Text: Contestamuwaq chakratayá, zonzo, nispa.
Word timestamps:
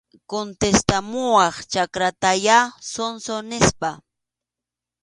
Contestamuwaq 0.31 1.55
chakratayá, 1.71 2.57
zonzo, 2.91 3.35
nispa. 3.49 3.89